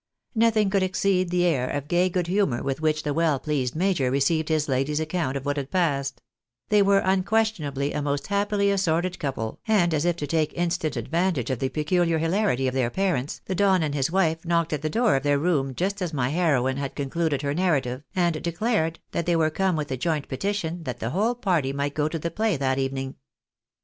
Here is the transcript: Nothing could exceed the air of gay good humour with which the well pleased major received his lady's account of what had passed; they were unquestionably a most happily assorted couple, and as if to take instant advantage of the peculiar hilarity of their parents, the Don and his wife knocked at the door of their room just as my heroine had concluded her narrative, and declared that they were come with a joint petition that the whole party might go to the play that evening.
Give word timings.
Nothing 0.33 0.71
could 0.71 0.81
exceed 0.81 1.29
the 1.29 1.45
air 1.45 1.69
of 1.69 1.87
gay 1.87 2.09
good 2.09 2.25
humour 2.25 2.63
with 2.63 2.81
which 2.81 3.03
the 3.03 3.13
well 3.13 3.39
pleased 3.39 3.75
major 3.75 4.09
received 4.09 4.49
his 4.49 4.67
lady's 4.67 4.99
account 4.99 5.37
of 5.37 5.45
what 5.45 5.57
had 5.57 5.69
passed; 5.69 6.23
they 6.69 6.81
were 6.81 7.03
unquestionably 7.05 7.93
a 7.93 8.01
most 8.01 8.25
happily 8.25 8.71
assorted 8.71 9.19
couple, 9.19 9.59
and 9.67 9.93
as 9.93 10.03
if 10.03 10.15
to 10.15 10.25
take 10.25 10.55
instant 10.55 10.97
advantage 10.97 11.51
of 11.51 11.59
the 11.59 11.69
peculiar 11.69 12.17
hilarity 12.17 12.67
of 12.67 12.73
their 12.73 12.89
parents, 12.89 13.41
the 13.45 13.53
Don 13.53 13.83
and 13.83 13.93
his 13.93 14.09
wife 14.09 14.43
knocked 14.43 14.73
at 14.73 14.81
the 14.81 14.89
door 14.89 15.15
of 15.15 15.21
their 15.21 15.37
room 15.37 15.75
just 15.75 16.01
as 16.01 16.13
my 16.15 16.29
heroine 16.29 16.77
had 16.77 16.95
concluded 16.95 17.43
her 17.43 17.53
narrative, 17.53 18.01
and 18.15 18.41
declared 18.41 18.97
that 19.11 19.27
they 19.27 19.35
were 19.35 19.51
come 19.51 19.75
with 19.75 19.91
a 19.91 19.97
joint 19.97 20.27
petition 20.27 20.81
that 20.81 20.99
the 20.99 21.11
whole 21.11 21.35
party 21.35 21.71
might 21.71 21.93
go 21.93 22.07
to 22.07 22.17
the 22.17 22.31
play 22.31 22.57
that 22.57 22.79
evening. 22.79 23.17